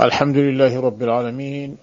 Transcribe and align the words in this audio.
الحمد 0.00 0.36
لله 0.36 0.80
رب 0.80 1.02
العالمين 1.02 1.76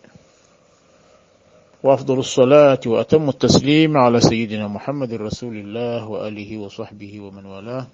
وأفضل 1.83 2.19
الصلاة 2.19 2.79
وأتم 2.85 3.29
التسليم 3.29 3.97
على 3.97 4.21
سيدنا 4.21 4.67
محمد 4.67 5.13
رسول 5.13 5.55
الله 5.57 6.07
وآله 6.07 6.57
وصحبه 6.57 7.19
ومن 7.19 7.45
والاه. 7.45 7.87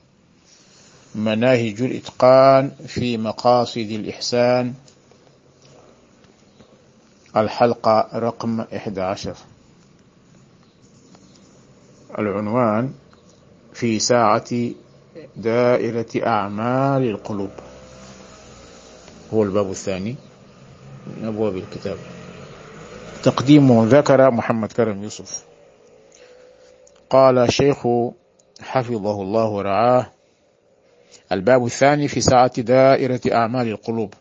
مناهج 1.16 1.82
الإتقان 1.82 2.72
في 2.88 3.18
مقاصد 3.18 3.90
الإحسان. 3.92 4.74
الحلقة 7.38 8.10
رقم 8.14 8.62
11 8.62 9.36
العنوان 12.20 12.94
في 13.74 14.00
ساعة 14.00 14.50
دائرة 15.36 16.28
أعمال 16.28 17.04
القلوب. 17.10 17.65
هو 19.36 19.44
الباب 19.44 19.72
الثاني. 19.72 20.16
من 21.08 21.28
أبواب 21.28 21.58
الكتاب 21.58 21.98
تقديم 23.24 23.86
ذكر 23.86 24.32
محمد 24.32 24.72
كرم 24.72 25.04
يوسف. 25.04 25.44
قال 27.10 27.38
الشيخ 27.38 27.78
حفظه 28.62 29.22
الله 29.22 29.50
ورعاه. 29.50 30.12
الباب 31.32 31.66
الثاني 31.66 32.08
في 32.08 32.22
ساعة 32.22 32.62
دائرة 32.62 33.22
أعمال 33.34 33.68
القلوب. 33.68 34.14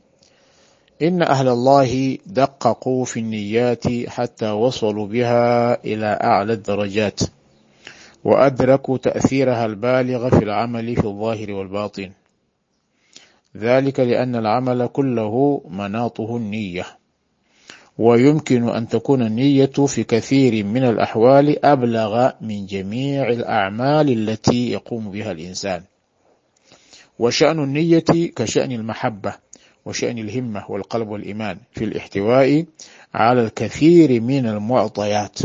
إن 1.03 1.23
أهل 1.23 1.49
الله 1.49 2.19
دققوا 2.27 3.05
في 3.05 3.21
النيات 3.21 3.85
حتى 4.09 4.51
وصلوا 4.51 5.07
بها 5.07 5.85
إلى 5.85 6.19
أعلى 6.23 6.53
الدرجات 6.53 7.21
وأدركوا 8.25 8.99
تأثيرها 8.99 9.67
البالغ 9.67 10.29
في 10.31 10.45
العمل 10.45 10.97
في 10.97 11.05
الظاهر 11.05 11.53
والباطن. 11.53 12.11
ذلك 13.57 14.01
لأن 14.01 14.37
العمل 14.37 14.87
كله 14.87 15.63
مناطه 15.71 16.37
النية. 16.37 16.87
ويمكن 17.99 18.69
أن 18.69 18.89
تكون 18.89 19.23
النية 19.23 19.67
في 19.87 20.05
كثير 20.05 20.65
من 20.65 20.85
الأحوال 20.85 21.65
أبلغ 21.65 22.31
من 22.41 22.67
جميع 22.67 23.29
الأعمال 23.29 24.09
التي 24.29 24.73
يقوم 24.73 25.11
بها 25.11 25.33
الإنسان. 25.33 25.83
وشأن 27.19 27.59
النية 27.59 28.05
كشأن 28.37 28.73
المحبة 28.73 29.35
وشأن 29.85 30.19
الهمة 30.19 30.71
والقلب 30.71 31.09
والإيمان 31.09 31.59
في 31.73 31.85
الاحتواء 31.85 32.65
على 33.15 33.41
الكثير 33.45 34.21
من 34.21 34.47
المعطيات. 34.47 35.39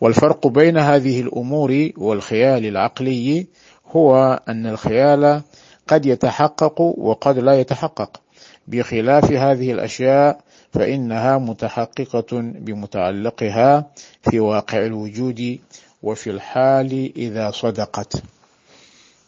والفرق 0.00 0.46
بين 0.46 0.78
هذه 0.78 1.20
الأمور 1.20 1.90
والخيال 1.96 2.66
العقلي 2.66 3.46
هو 3.86 4.40
أن 4.48 4.66
الخيال 4.66 5.42
قد 5.88 6.06
يتحقق 6.06 6.80
وقد 6.80 7.38
لا 7.38 7.60
يتحقق. 7.60 8.20
بخلاف 8.68 9.32
هذه 9.32 9.72
الأشياء 9.72 10.40
فإنها 10.72 11.38
متحققة 11.38 12.26
بمتعلقها 12.40 13.86
في 14.30 14.40
واقع 14.40 14.86
الوجود 14.86 15.58
وفي 16.02 16.30
الحال 16.30 17.12
إذا 17.16 17.50
صدقت. 17.50 18.22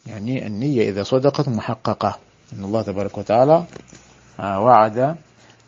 يعني 0.07 0.47
النية 0.47 0.89
إذا 0.89 1.03
صدقت 1.03 1.49
محققة. 1.49 2.17
إن 2.53 2.63
الله 2.63 2.81
تبارك 2.81 3.17
وتعالى 3.17 3.63
وعد 4.39 5.15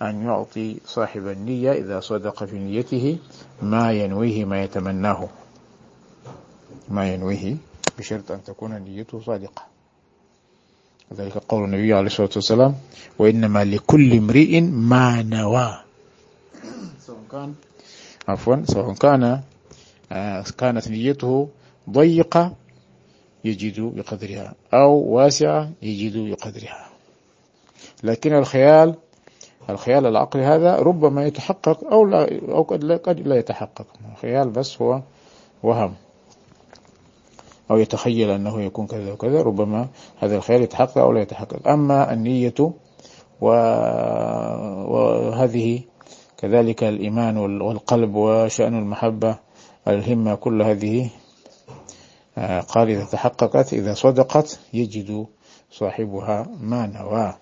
أن 0.01 0.23
يعطي 0.23 0.77
صاحب 0.85 1.27
النية 1.27 1.71
إذا 1.71 1.99
صدق 1.99 2.43
في 2.43 2.57
نيته 2.59 3.17
ما 3.61 3.91
ينويه 3.91 4.45
ما 4.45 4.63
يتمناه. 4.63 5.29
ما 6.89 7.13
ينويه 7.13 7.57
بشرط 7.97 8.31
أن 8.31 8.43
تكون 8.43 8.77
نيته 8.77 9.21
صادقة. 9.21 9.78
ذلك 11.15 11.37
قول 11.37 11.63
النبي 11.63 11.93
عليه 11.93 12.07
الصلاة 12.07 12.29
والسلام 12.35 12.75
وإنما 13.19 13.63
لكل 13.63 14.13
امرئ 14.13 14.61
ما 14.61 15.21
نوى. 15.21 15.79
سواء 16.99 17.19
كان 17.31 17.53
عفوا 18.27 18.55
سواء 18.65 18.93
كان 18.93 19.41
كانت 20.57 20.87
نيته 20.87 21.49
ضيقة 21.89 22.53
يجد 23.45 23.79
بقدرها 23.81 24.53
أو 24.73 24.91
واسعة 24.91 25.71
يجد 25.81 26.17
بقدرها. 26.17 26.89
لكن 28.03 28.33
الخيال 28.33 28.95
الخيال 29.69 30.05
العقلي 30.05 30.43
هذا 30.43 30.75
ربما 30.75 31.25
يتحقق 31.25 31.83
أو 31.91 32.05
لا 32.05 32.39
أو 32.49 32.61
قد 32.61 32.83
لا, 32.83 32.97
قد 32.97 33.27
لا 33.27 33.35
يتحقق. 33.35 33.87
الخيال 34.13 34.49
بس 34.49 34.81
هو 34.81 35.01
وهم. 35.63 35.93
أو 37.71 37.77
يتخيل 37.77 38.29
أنه 38.29 38.61
يكون 38.61 38.87
كذا 38.87 39.11
وكذا 39.11 39.41
ربما 39.41 39.87
هذا 40.19 40.35
الخيال 40.35 40.61
يتحقق 40.61 40.97
أو 40.97 41.11
لا 41.11 41.21
يتحقق. 41.21 41.67
أما 41.67 42.13
النية 42.13 42.73
وهذه 44.91 45.81
كذلك 46.37 46.83
الإيمان 46.83 47.37
والقلب 47.37 48.15
وشأن 48.15 48.79
المحبة 48.79 49.37
الهمة 49.87 50.35
كل 50.35 50.61
هذه 50.61 51.09
قال 52.67 52.89
إذا 52.89 53.05
تحققت. 53.05 53.73
إذا 53.73 53.93
صدقت 53.93 54.59
يجد 54.73 55.25
صاحبها 55.71 56.47
ما 56.61 56.87
نواه 56.87 57.37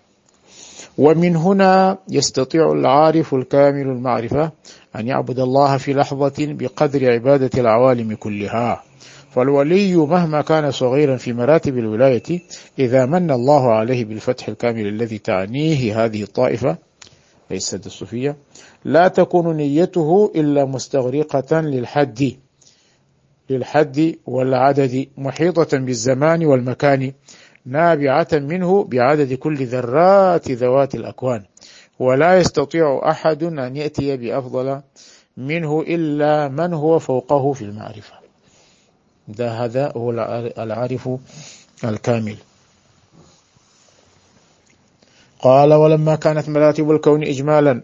ومن 0.98 1.36
هنا 1.36 1.98
يستطيع 2.10 2.72
العارف 2.72 3.34
الكامل 3.34 3.82
المعرفة 3.82 4.52
أن 4.96 5.08
يعبد 5.08 5.40
الله 5.40 5.78
في 5.78 5.94
لحظة 5.94 6.34
بقدر 6.40 7.14
عبادة 7.14 7.50
العوالم 7.58 8.16
كلها. 8.16 8.84
فالولي 9.30 9.96
مهما 9.96 10.42
كان 10.42 10.72
صغيرا 10.72 11.18
في 11.18 11.34
مراتب 11.34 11.78
الولاية 11.78 12.42
إذا 12.80 13.06
من 13.06 13.32
الله 13.32 13.72
عليه 13.72 14.06
بالفتح 14.06 14.48
الكامل 14.48 14.88
الذي 14.88 15.18
تعنيه 15.18 16.06
هذه 16.06 16.24
الطائفة 16.24 16.78
ليست 17.52 17.86
الصوفية 17.86 18.38
لا 18.86 19.08
تكون 19.08 19.58
نيته 19.58 20.32
إلا 20.36 20.66
مستغرقة 20.66 21.62
للحد 21.62 22.32
للحد 23.50 24.16
والعدد 24.26 25.08
محيطة 25.18 25.78
بالزمان 25.78 26.46
والمكان 26.46 27.14
نابعة 27.66 28.28
منه 28.34 28.84
بعدد 28.84 29.34
كل 29.34 29.66
ذرات 29.66 30.52
ذوات 30.52 30.96
الأكوان. 30.96 31.44
ولا 32.00 32.38
يستطيع 32.38 33.02
أحد 33.10 33.44
أن 33.44 33.76
يأتي 33.76 34.18
بأفضل 34.18 34.82
منه 35.38 35.82
إلا 35.82 36.48
من 36.48 36.74
هو 36.74 37.00
فوقه 37.00 37.54
في 37.54 37.62
المعرفة. 37.62 38.27
ده 39.28 39.52
هذا 39.52 39.92
هو 39.98 40.12
العارف 40.58 41.10
الكامل. 41.84 42.38
قال 45.40 45.74
ولما 45.74 46.16
كانت 46.16 46.50
مراتب 46.50 46.92
الكون 46.92 47.24
إجمالا 47.24 47.82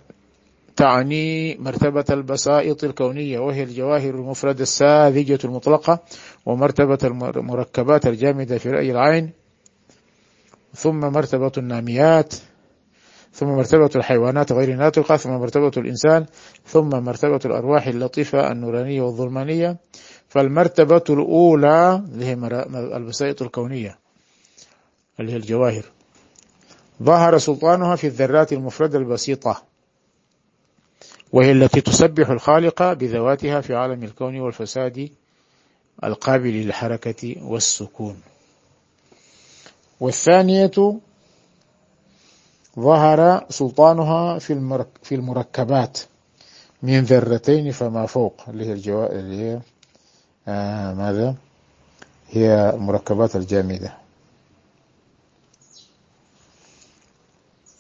تعني 0.76 1.56
مرتبة 1.56 2.06
البسائط 2.10 2.84
الكونية 2.84 3.40
وهي 3.40 3.64
الجواهر 3.64 4.10
المفردة 4.10 4.64
الساذجة 4.64 5.40
المطلقة 5.46 6.00
ومرتبة 6.46 6.98
المركبات 7.04 8.08
الجامدة 8.08 8.58
في 8.58 8.70
رأي 8.70 8.92
العين 8.92 9.32
ثم 10.76 11.00
مرتبة 11.00 11.52
الناميات 11.58 12.34
ثم 13.34 13.48
مرتبة 13.48 13.90
الحيوانات 13.96 14.52
غير 14.52 14.70
الناطقة 14.70 15.18
ثم 15.18 15.30
مرتبة 15.30 15.72
الإنسان 15.78 16.26
ثم 16.66 16.90
مرتبة 16.90 17.40
الأرواح 17.46 17.88
اللطيفة 17.88 18.52
النورانية 18.52 19.02
والظلمانية 19.02 19.78
فالمرتبة 20.34 21.04
الأولى 21.10 22.04
اللي 22.14 22.26
هي 22.26 22.34
البسائط 22.98 23.42
الكونية 23.42 23.98
اللي 25.20 25.32
هي 25.32 25.36
الجواهر 25.36 25.84
ظهر 27.04 27.38
سلطانها 27.38 27.96
في 27.96 28.08
الذرات 28.08 28.54
المفردة 28.54 28.98
البسيطة 29.00 29.64
وهي 31.34 31.52
التي 31.52 31.82
تسبح 31.82 32.30
الخالق 32.30 32.94
بذواتها 32.94 33.62
في 33.62 33.76
عالم 33.76 34.04
الكون 34.04 34.40
والفساد 34.40 35.10
القابل 36.04 36.54
للحركة 36.54 37.36
والسكون 37.44 38.22
والثانية 40.00 41.00
ظهر 42.80 43.46
سلطانها 43.50 44.40
في 44.40 44.86
في 45.04 45.16
المركبات 45.16 46.00
من 46.84 47.00
ذرتين 47.00 47.72
فما 47.72 48.06
فوق 48.06 48.42
اللي 48.48 48.66
هي. 48.66 48.74
اللي 49.06 49.36
هي 49.42 49.60
آه 50.48 50.94
ماذا؟ 50.94 51.36
هي 52.30 52.70
المركبات 52.70 53.36
الجامدة. 53.36 53.94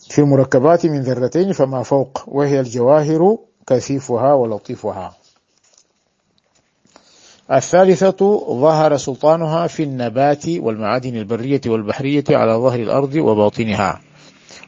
في 0.09 0.19
المركبات 0.19 0.85
من 0.85 1.01
ذرتين 1.01 1.53
فما 1.53 1.83
فوق 1.83 2.23
وهي 2.27 2.59
الجواهر 2.59 3.37
كثيفها 3.67 4.33
ولطيفها. 4.33 5.15
الثالثة 7.51 8.45
ظهر 8.61 8.97
سلطانها 8.97 9.67
في 9.67 9.83
النبات 9.83 10.47
والمعادن 10.47 11.15
البرية 11.15 11.61
والبحرية 11.67 12.23
على 12.29 12.53
ظهر 12.53 12.79
الأرض 12.79 13.15
وباطنها. 13.15 14.01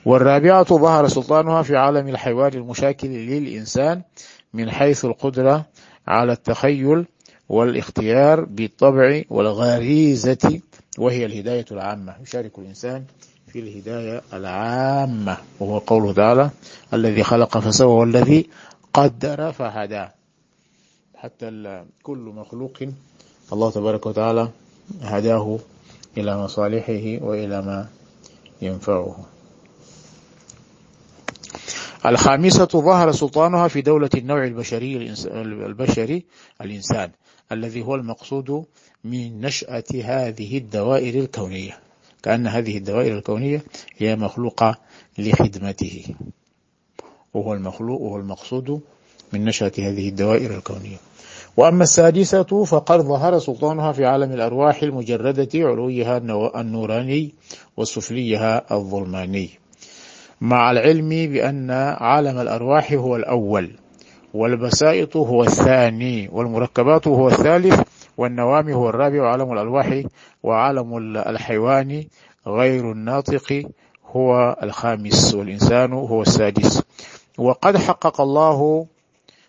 والرابعة 0.05 0.63
ظهر 0.63 1.07
سلطانها 1.07 1.61
في 1.61 1.77
عالم 1.77 2.07
الحيوان 2.07 2.53
المشاكل 2.53 3.07
للإنسان 3.07 4.01
من 4.53 4.71
حيث 4.71 5.05
القدرة 5.05 5.65
على 6.07 6.31
التخيل 6.33 7.05
والاختيار 7.49 8.45
بالطبع 8.45 9.21
والغريزة 9.29 10.59
وهي 10.97 11.25
الهداية 11.25 11.65
العامة. 11.71 12.15
يشارك 12.21 12.59
الإنسان 12.59 13.03
في 13.47 13.59
الهداية 13.59 14.21
العامة 14.33 15.37
وهو 15.59 15.77
قوله 15.77 16.13
تعالى 16.13 16.49
الذي 16.93 17.23
خلق 17.23 17.57
فسوى 17.57 17.93
والذي 17.93 18.49
قدر 18.93 19.51
فهدى 19.51 20.07
حتى 21.15 21.83
كل 22.03 22.17
مخلوق 22.17 22.77
الله 23.53 23.71
تبارك 23.71 24.05
وتعالى 24.05 24.49
هداه 25.01 25.59
إلى 26.17 26.37
مصالحه 26.37 27.25
وإلى 27.25 27.61
ما 27.61 27.87
ينفعه. 28.61 29.25
الخامسة 32.05 32.65
ظهر 32.65 33.11
سلطانها 33.11 33.67
في 33.67 33.81
دولة 33.81 34.09
النوع 34.15 34.43
البشري 34.43 35.13
البشري 35.65 36.25
الإنسان 36.61 37.11
الذي 37.51 37.83
هو 37.83 37.95
المقصود 37.95 38.65
من 39.03 39.41
نشأة 39.41 39.83
هذه 40.03 40.57
الدوائر 40.57 41.19
الكونية. 41.19 41.79
كأن 42.23 42.47
هذه 42.47 42.77
الدوائر 42.77 43.17
الكونية 43.17 43.63
هي 43.97 44.15
مخلوقة 44.15 44.77
لخدمته. 45.17 46.15
وهو 47.33 47.53
المخلوق 47.53 48.01
وهو 48.01 48.17
المقصود 48.17 48.81
من 49.33 49.45
نشأة 49.45 49.71
هذه 49.79 50.09
الدوائر 50.09 50.57
الكونية. 50.57 50.97
وأما 51.57 51.83
السادسة 51.83 52.63
فقد 52.63 53.01
ظهر 53.01 53.39
سلطانها 53.39 53.91
في 53.91 54.05
عالم 54.05 54.31
الأرواح 54.31 54.83
المجردة 54.83 55.49
علويها 55.55 56.17
النوراني 56.61 57.33
وسفليها 57.77 58.75
الظلماني. 58.75 59.64
مع 60.41 60.71
العلم 60.71 61.09
بأن 61.09 61.71
عالم 61.99 62.39
الأرواح 62.39 62.93
هو 62.93 63.15
الأول 63.15 63.71
والبسائط 64.33 65.17
هو 65.17 65.43
الثاني 65.43 66.29
والمركبات 66.31 67.07
هو 67.07 67.27
الثالث 67.27 67.81
والنوام 68.17 68.69
هو 68.69 68.89
الرابع 68.89 69.21
وعالم 69.21 69.53
الألواح 69.53 70.03
وعالم 70.43 70.97
الحيوان 71.17 72.05
غير 72.47 72.91
الناطق 72.91 73.63
هو 74.07 74.57
الخامس 74.63 75.33
والإنسان 75.33 75.93
هو 75.93 76.21
السادس. 76.21 76.83
وقد 77.37 77.77
حقق 77.77 78.21
الله 78.21 78.85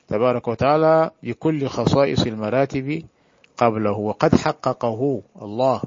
تبارك 0.09 0.49
وتعالى 0.49 1.11
بكل 1.23 1.67
خصائص 1.67 2.27
المراتب 2.27 3.03
قبله 3.57 3.99
وقد 3.99 4.35
حققه 4.35 5.21
الله 5.43 5.81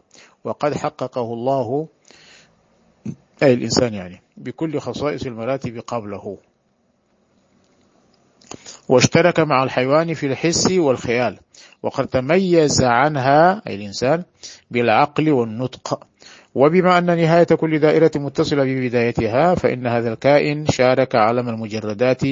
وقد 0.43 0.73
حققه 0.73 1.33
الله 1.33 1.87
أي 3.43 3.53
الإنسان 3.53 3.93
يعني. 3.93 4.21
بكل 4.39 4.79
خصائص 4.79 5.25
المراتب 5.25 5.83
قبله. 5.87 6.37
واشترك 8.89 9.39
مع 9.39 9.63
الحيوان 9.63 10.13
في 10.13 10.25
الحس 10.25 10.71
والخيال 10.71 11.37
وقد 11.83 12.07
تميز 12.07 12.83
عنها 12.83 13.61
أي 13.67 13.75
الإنسان 13.75 14.23
بالعقل 14.71 15.31
والنطق. 15.31 16.07
وبما 16.55 16.97
أن 16.97 17.05
نهاية 17.05 17.43
كل 17.43 17.79
دائرة 17.79 18.11
متصلة 18.15 18.63
ببدايتها 18.63 19.55
فإن 19.55 19.87
هذا 19.87 20.13
الكائن 20.13 20.65
شارك 20.67 21.15
عالم 21.15 21.49
المجردات 21.49 22.23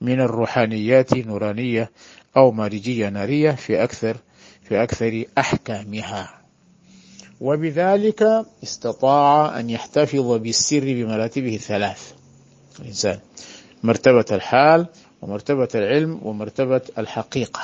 من 0.00 0.20
الروحانيات 0.20 1.14
نورانية 1.14 1.90
أو 2.36 2.50
مارجية 2.52 3.08
نارية 3.08 3.50
في 3.50 3.82
أكثر 3.84 4.16
في 4.62 4.82
أكثر 4.82 5.24
أحكامها. 5.38 6.43
وبذلك 7.40 8.46
استطاع 8.62 9.60
أن 9.60 9.70
يحتفظ 9.70 10.32
بالسر 10.32 10.84
بمراتبه 10.84 11.54
الثلاث. 11.54 12.12
الإنسان 12.80 13.18
مرتبة 13.82 14.24
الحال 14.32 14.86
ومرتبة 15.22 15.68
العلم 15.74 16.20
ومرتبة 16.22 16.80
الحقيقة. 16.98 17.60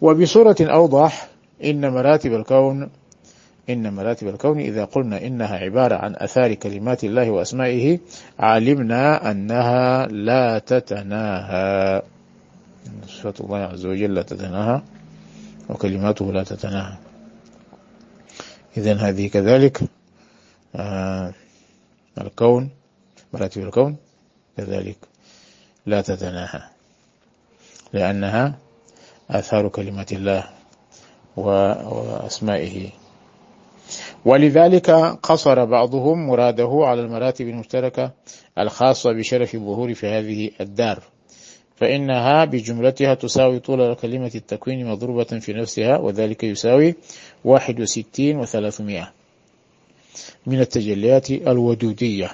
وبصورة 0.00 0.56
أوضح 0.60 1.28
إن 1.64 1.92
مراتب 1.92 2.34
الكون 2.34 2.90
إن 3.70 3.94
مراتب 3.94 4.28
الكون 4.28 4.60
إذا 4.60 4.84
قلنا 4.84 5.26
إنها 5.26 5.56
عبارة 5.56 5.94
عن 5.94 6.14
أثار 6.16 6.54
كلمات 6.54 7.04
الله 7.04 7.30
وأسمائه 7.30 7.98
علمنا 8.38 9.30
أنها 9.30 10.06
لا 10.06 10.58
تتناهى. 10.58 12.02
صفات 13.06 13.40
الله 13.40 13.58
عز 13.58 13.86
وجل 13.86 14.14
لا 14.14 14.22
تتناهى 14.22 14.82
وكلماته 15.68 16.32
لا 16.32 16.42
تتناهى. 16.44 16.96
إذن 18.78 18.98
هذه 18.98 19.28
كذلك 19.28 19.80
آه 20.76 21.34
الكون 22.20 22.70
مراتب 23.32 23.62
الكون 23.62 23.96
كذلك 24.56 24.96
لا 25.86 26.00
تتناهى 26.00 26.62
لأنها 27.92 28.58
آثار 29.30 29.68
كلمة 29.68 30.06
الله 30.12 30.44
وأسمائه. 31.36 32.90
ولذلك 34.24 34.90
قصر 35.22 35.64
بعضهم 35.64 36.26
مراده 36.26 36.80
على 36.82 37.00
المراتب 37.00 37.48
المشتركة 37.48 38.12
الخاصة 38.58 39.12
بشرف 39.12 39.54
الظهور 39.54 39.94
في 39.94 40.06
هذه 40.06 40.50
الدار. 40.60 41.02
فإنها 41.78 42.44
بجملتها 42.44 43.14
تساوي 43.14 43.58
طول 43.58 43.94
كلمة 43.94 44.30
التكوين 44.34 44.86
مضروبة 44.86 45.24
في 45.24 45.52
نفسها 45.52 45.96
وذلك 45.96 46.44
يساوي 46.44 46.94
واحد 47.44 47.80
وستين 47.80 48.38
وثلاثمائة. 48.38 49.12
من 50.46 50.60
التجليات 50.60 51.30
الودودية. 51.30 52.30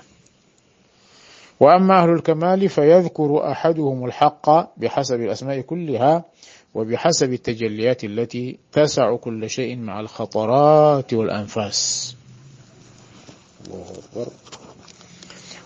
وأما 1.60 2.02
أهل 2.02 2.10
الكمال 2.10 2.68
فيذكر 2.68 3.50
أحدهم 3.50 4.04
الحق 4.04 4.78
بحسب 4.80 5.20
الأسماء 5.20 5.60
كلها 5.60 6.24
وبحسب 6.74 7.32
التجليات 7.32 8.04
التي 8.04 8.58
تسع 8.72 9.16
كل 9.16 9.50
شيء 9.50 9.76
مع 9.76 10.00
الخطرات 10.00 11.14
والأنفاس. 11.14 12.16
الله 13.66 13.86
أكبر. 13.98 14.26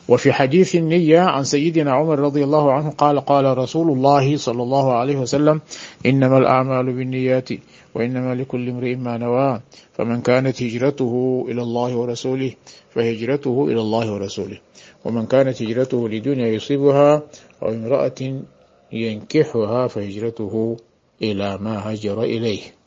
وفي 0.09 0.33
حديث 0.33 0.75
النية 0.75 1.21
عن 1.21 1.45
سيدنا 1.45 1.93
عمر 1.93 2.19
رضي 2.19 2.45
الله 2.45 2.73
عنه 2.73 2.91
قال 2.91 3.21
قال 3.21 3.59
رسول 3.59 3.91
الله 3.91 4.37
صلى 4.37 4.63
الله 4.63 4.93
عليه 4.93 5.17
وسلم 5.17 5.61
إنما 6.07 6.39
الأعمال 6.39 6.93
بالنيات 6.93 7.49
وإنما 7.95 8.35
لكل 8.35 8.69
امرئ 8.69 8.95
ما 8.95 9.19
نوى 9.19 9.61
فمن 9.93 10.21
كانت 10.21 10.63
هجرته 10.63 11.45
إلى 11.49 11.63
الله 11.63 11.97
ورسوله 11.97 12.53
فهجرته 12.91 13.67
إلى 13.69 13.81
الله 13.81 14.13
ورسوله. 14.13 14.59
ومن 15.05 15.27
كانت 15.27 15.63
هجرته 15.63 16.09
لدنيا 16.09 16.47
يصيبها 16.47 17.23
أو 17.63 17.69
امرأة 17.69 18.43
ينكحها 18.93 19.87
فهجرته 19.87 20.77
إلى 21.23 21.59
ما 21.59 21.93
هجر 21.93 22.23
إليه. 22.23 22.78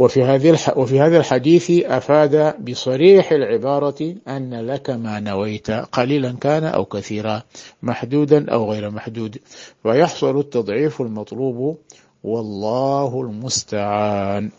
وفي 0.00 0.24
هذه 0.24 0.58
وفي 0.76 1.00
هذا 1.00 1.16
الحديث 1.18 1.70
أفاد 1.70 2.64
بصريح 2.64 3.32
العبارة 3.32 4.14
أن 4.28 4.66
لك 4.66 4.90
ما 4.90 5.20
نويت 5.20 5.70
قليلا 5.70 6.32
كان 6.40 6.64
أو 6.64 6.84
كثيرا 6.84 7.42
محدودا 7.82 8.52
أو 8.52 8.72
غير 8.72 8.90
محدود 8.90 9.38
ويحصل 9.84 10.38
التضعيف 10.38 11.00
المطلوب 11.00 11.78
والله 12.24 13.20
المستعان. 13.20 14.50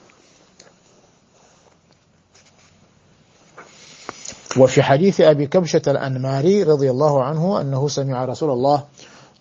وفي 4.57 4.83
حديث 4.83 5.21
أبي 5.21 5.47
كبشة 5.47 5.81
الأنماري 5.87 6.63
رضي 6.63 6.91
الله 6.91 7.23
عنه 7.23 7.61
أنه 7.61 7.87
سمع 7.87 8.25
رسول 8.25 8.49
الله 8.51 8.83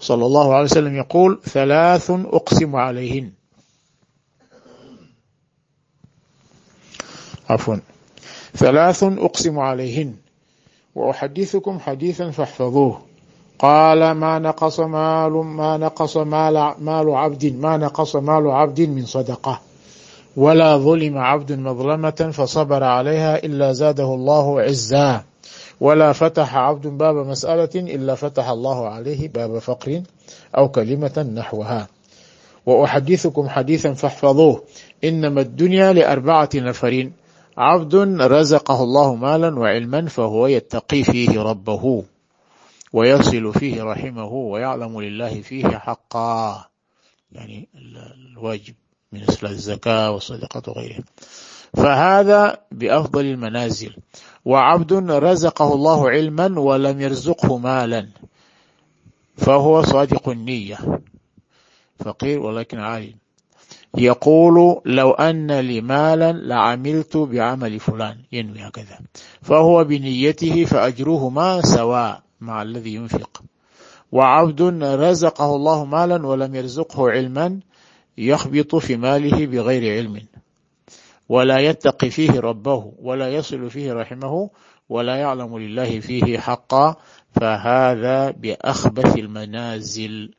صلى 0.00 0.26
الله 0.26 0.54
عليه 0.54 0.64
وسلم 0.64 0.96
يقول 0.96 1.40
ثلاث 1.44 2.10
أقسم 2.10 2.76
عليهن. 2.76 3.39
عفوا. 7.50 7.76
ثلاث 8.56 9.02
أقسم 9.02 9.58
عليهن. 9.58 10.14
وأحدثكم 10.94 11.78
حديثا 11.78 12.30
فاحفظوه. 12.30 13.00
قال 13.58 14.10
ما 14.10 14.38
نقص 14.38 14.80
مال 14.80 15.32
ما 15.32 15.76
نقص 15.76 16.16
مال 16.16 16.74
مال 16.78 17.10
عبد 17.10 17.56
ما 17.60 17.76
نقص 17.76 18.16
مال 18.16 18.50
عبد 18.50 18.80
من 18.80 19.06
صدقة. 19.06 19.60
ولا 20.36 20.76
ظلم 20.76 21.18
عبد 21.18 21.52
مظلمة 21.52 22.30
فصبر 22.32 22.84
عليها 22.84 23.44
إلا 23.44 23.72
زاده 23.72 24.14
الله 24.14 24.60
عزا. 24.60 25.24
ولا 25.80 26.12
فتح 26.12 26.56
عبد 26.56 26.86
باب 26.86 27.16
مسألة 27.16 27.70
إلا 27.74 28.14
فتح 28.14 28.48
الله 28.48 28.88
عليه 28.88 29.28
باب 29.28 29.58
فقر 29.58 30.02
أو 30.56 30.68
كلمة 30.68 31.30
نحوها. 31.34 31.88
وأحدثكم 32.66 33.48
حديثا 33.48 33.92
فاحفظوه. 33.92 34.62
إنما 35.04 35.40
الدنيا 35.40 35.92
لأربعة 35.92 36.48
نفر 36.54 37.10
عبد 37.60 37.94
رزقه 38.20 38.82
الله 38.82 39.14
مالا 39.14 39.58
وعلما 39.58 40.08
فهو 40.08 40.46
يتقي 40.46 41.02
فيه 41.02 41.42
ربه 41.42 42.04
ويصل 42.92 43.52
فيه 43.52 43.82
رحمه 43.82 44.32
ويعلم 44.32 45.00
لله 45.00 45.40
فيه 45.40 45.66
حقا. 45.68 46.64
يعني 47.32 47.68
الواجب 48.36 48.74
من 49.12 49.22
الزكاة 49.44 50.10
والصدقة 50.10 50.62
وغيرها. 50.70 51.04
فهذا 51.76 52.58
بأفضل 52.72 53.24
المنازل. 53.24 53.96
وعبد 54.44 54.92
رزقه 55.10 55.74
الله 55.74 56.10
علما 56.10 56.60
ولم 56.60 57.00
يرزقه 57.00 57.58
مالا 57.58 58.08
فهو 59.36 59.82
صادق 59.82 60.28
النية. 60.28 61.00
فقير 61.98 62.40
ولكن 62.40 62.78
عالم. 62.78 63.14
يقول 63.98 64.80
لو 64.84 65.10
أن 65.10 65.60
لي 65.60 65.80
مالا 65.80 66.32
لعملت 66.32 67.16
بعمل 67.16 67.80
فلان 67.80 68.16
ينوي 68.32 68.60
هكذا. 68.60 68.98
فهو 69.42 69.84
بنيته 69.84 70.64
فأجرهما 70.64 71.60
سواء 71.60 72.22
مع 72.40 72.62
الذي 72.62 72.94
ينفق. 72.94 73.42
وعبد 74.12 74.62
رزقه 74.82 75.56
الله 75.56 75.84
مالا 75.84 76.26
ولم 76.26 76.54
يرزقه 76.54 77.10
علما 77.10 77.60
يخبط 78.18 78.76
في 78.76 78.96
ماله 78.96 79.46
بغير 79.46 79.96
علم. 79.96 80.26
ولا 81.28 81.58
يتقي 81.58 82.10
فيه 82.10 82.40
ربه 82.40 82.92
ولا 82.98 83.28
يصل 83.28 83.70
فيه 83.70 83.92
رحمه 83.92 84.50
ولا 84.88 85.16
يعلم 85.16 85.58
لله 85.58 86.00
فيه 86.00 86.38
حقا. 86.38 86.96
فهذا 87.32 88.30
بأخبث 88.30 89.18
المنازل 89.18 90.30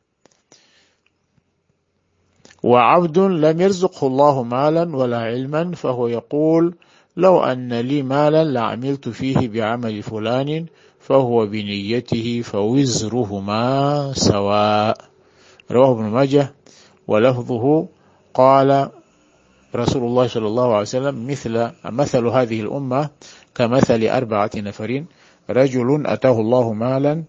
وعبد 2.64 3.20
لم 3.20 3.62
يرزقه 3.62 4.08
الله 4.08 4.44
مالا 4.44 4.96
ولا 4.96 5.18
علما 5.18 5.72
فهو 5.72 6.08
يقول 6.08 6.76
لو 7.18 7.44
أن 7.44 7.74
لي 7.74 8.02
مالا 8.02 8.44
لعملت 8.44 9.10
فيه 9.10 9.48
بعمل 9.48 10.04
فلان 10.04 10.66
فهو 11.00 11.46
بنيته 11.46 12.42
فوزرهما 12.42 14.14
سواء. 14.14 14.98
رواه 15.72 15.92
ابن 15.92 16.04
ماجه. 16.04 16.54
ولفظه 17.08 17.88
قال 18.34 18.90
رسول 19.76 20.04
الله 20.04 20.28
صلى 20.28 20.48
الله 20.48 20.68
عليه 20.68 20.82
وسلم 20.82 21.28
مثل 21.28 21.72
مثل 21.86 22.26
هذه 22.28 22.62
الأمة 22.62 23.10
كمثل 23.56 24.08
أربعة 24.08 24.52
نفرين 24.56 25.06
رجل 25.50 26.08
أتاه 26.08 26.40
الله 26.40 26.74
مالا 26.74 27.24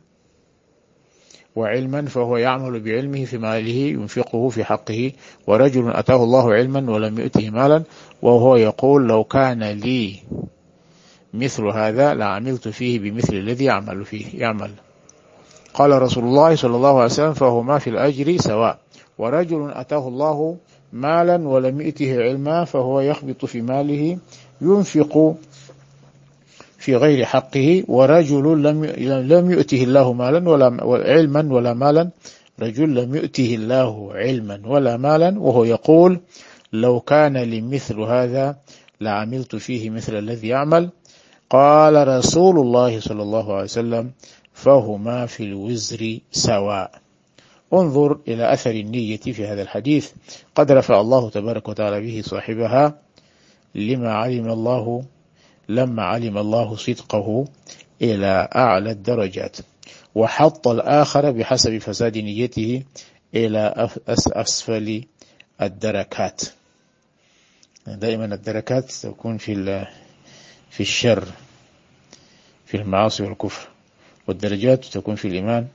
وعلما 1.56 2.02
فهو 2.02 2.36
يعمل 2.36 2.80
بعلمه 2.80 3.24
في 3.24 3.38
ماله 3.38 3.74
ينفقه 3.74 4.48
في 4.48 4.64
حقه. 4.64 5.12
ورجل 5.46 5.90
أتاه 5.90 6.24
الله 6.24 6.52
علما 6.54 6.90
ولم 6.90 7.18
يؤته 7.18 7.50
مالا 7.50 7.82
وهو 8.22 8.56
يقول 8.56 9.08
لو 9.08 9.24
كان 9.24 9.62
لي 9.64 10.16
مثل 11.34 11.64
هذا 11.64 12.14
لعملت 12.14 12.68
فيه 12.68 12.98
بمثل 12.98 13.34
الذي 13.34 13.64
يعمل 13.64 14.04
فيه 14.04 14.26
يعمل. 14.34 14.70
قال 15.74 16.02
رسول 16.02 16.24
الله 16.24 16.56
صلى 16.56 16.76
الله 16.76 16.94
عليه 16.94 17.04
وسلم 17.04 17.32
فهما 17.32 17.78
في 17.78 17.90
الأجر 17.90 18.36
سواء. 18.36 18.78
ورجل 19.18 19.70
أتاه 19.70 20.08
الله 20.08 20.56
مالا 20.92 21.48
ولم 21.48 21.80
يؤته 21.80 22.22
علما 22.22 22.64
فهو 22.64 23.00
يخبط 23.00 23.44
في 23.44 23.62
ماله 23.62 24.18
ينفق 24.60 25.34
في 26.82 26.96
غير 26.96 27.24
حقه 27.24 27.84
ورجل 27.88 28.62
لم 28.62 28.84
لم 29.34 29.50
يؤته 29.50 29.82
الله 29.82 30.12
مالا 30.12 30.50
ولا 30.50 30.68
علما 31.12 31.54
ولا 31.54 31.74
مالا. 31.74 32.10
رجل 32.60 32.94
لم 32.94 33.14
يؤته 33.14 33.54
الله 33.54 34.12
علما 34.12 34.60
ولا 34.66 34.96
مالا 34.96 35.38
وهو 35.38 35.64
يقول 35.64 36.20
لو 36.72 37.00
كان 37.00 37.36
لي 37.36 37.60
مثل 37.60 38.00
هذا 38.00 38.56
لعملت 39.00 39.56
فيه 39.56 39.90
مثل 39.90 40.18
الذي 40.18 40.48
يعمل. 40.48 40.90
قال 41.50 42.08
رسول 42.08 42.58
الله 42.58 43.00
صلى 43.00 43.22
الله 43.22 43.52
عليه 43.54 43.64
وسلم 43.64 44.10
فهما 44.52 45.26
في 45.26 45.42
الوزر 45.44 46.18
سواء. 46.32 46.90
انظر 47.72 48.18
إلى 48.28 48.52
أثر 48.52 48.70
النية 48.70 49.16
في 49.16 49.46
هذا 49.46 49.62
الحديث. 49.62 50.10
قد 50.54 50.72
رفع 50.72 51.00
الله 51.00 51.30
تبارك 51.30 51.68
وتعالى 51.68 52.00
به 52.00 52.22
صاحبها 52.24 52.98
لما 53.74 54.12
علم 54.12 54.50
الله 54.50 55.04
لما 55.68 56.02
علم 56.02 56.38
الله 56.38 56.76
صدقه 56.76 57.44
إلى 58.02 58.48
أعلى 58.56 58.90
الدرجات 58.90 59.56
وحط 60.14 60.68
الآخر 60.68 61.30
بحسب 61.30 61.78
فساد 61.78 62.18
نيته 62.18 62.82
إلى 63.34 63.88
أسفل 64.08 65.04
الدركات. 65.62 66.42
دائما 67.86 68.24
الدركات 68.24 68.92
تكون 68.92 69.38
في 69.38 69.86
في 70.70 70.80
الشر 70.80 71.24
في 72.66 72.76
المعاصي 72.76 73.22
والكفر 73.22 73.68
والدرجات 74.28 74.84
تكون 74.84 75.14
في 75.14 75.28
الإيمان 75.28 75.66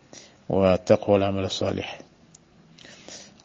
والتقوى 0.50 1.13
والعمل 1.13 1.44
الصالح. 1.44 2.00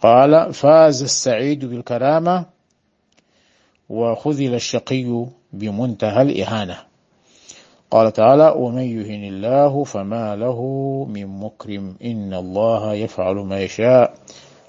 قال 0.02 0.54
فاز 0.54 1.02
السعيد 1.02 1.64
بالكرامة 1.64 2.46
وخذل 3.88 4.54
الشقي 4.54 5.26
بمنتهى 5.52 6.22
الإهانة. 6.22 6.92
قال 7.92 8.12
تعالى 8.12 8.54
ومن 8.56 8.82
يهن 8.82 9.24
الله 9.24 9.84
فما 9.84 10.36
له 10.36 10.58
من 11.10 11.26
مكرم 11.26 11.94
إن 12.04 12.34
الله 12.34 12.94
يفعل 12.94 13.34
ما 13.36 13.60
يشاء 13.60 14.14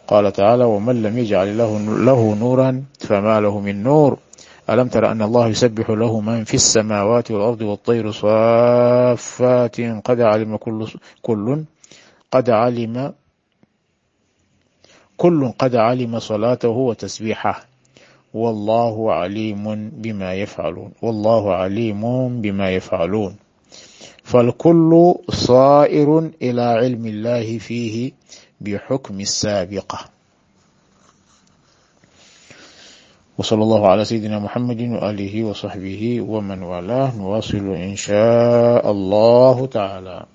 قال 0.08 0.34
تعالى 0.34 0.64
ومن 0.64 1.04
لم 1.04 1.18
يجعل 1.18 1.58
له, 1.58 1.80
له 1.80 2.36
نورا 2.36 2.84
فما 3.00 3.42
له 3.42 3.60
من 3.60 3.84
نور 3.84 4.18
ألم 4.70 4.88
تر 4.88 5.12
أن 5.12 5.22
الله 5.22 5.48
يسبح 5.48 5.90
له 5.90 6.20
من 6.20 6.44
في 6.44 6.54
السماوات 6.54 7.32
والأرض 7.32 7.62
والطير 7.62 8.12
صافات 8.12 9.82
قد 9.82 10.22
علم 10.22 10.58
كل, 10.58 10.88
كل 11.22 11.64
قد 12.32 12.50
علم 12.50 13.14
كل 15.18 15.52
قد 15.60 15.76
علم 15.76 16.20
صلاته 16.20 16.70
وتسبيحه 16.70 17.66
والله 18.34 19.14
عليم 19.14 19.90
بما 19.90 20.34
يفعلون. 20.34 20.92
والله 21.02 21.54
عليم 21.54 22.02
بما 22.42 22.72
يفعلون. 22.72 23.36
فالكل 24.24 25.16
صائر 25.30 26.32
إلى 26.42 26.62
علم 26.62 27.06
الله 27.06 27.58
فيه 27.58 28.12
بحكم 28.62 29.20
السابقة. 29.20 30.00
وصلى 33.38 33.64
الله 33.64 33.88
على 33.88 34.06
سيدنا 34.06 34.40
محمد 34.40 34.82
وآله 34.82 35.44
وصحبه 35.44 36.22
ومن 36.22 36.64
والاه. 36.64 37.18
نواصل 37.18 37.66
إن 37.74 37.96
شاء 37.96 38.92
الله 38.92 39.66
تعالى. 39.66 40.26